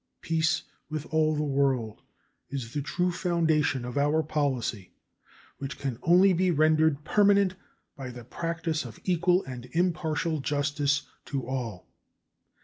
[0.21, 2.01] Peace with all the world
[2.49, 4.89] is the true foundation of our policy,
[5.59, 7.53] which can only be rendered permanent
[7.95, 11.85] by the practice of equal and impartial justice to all.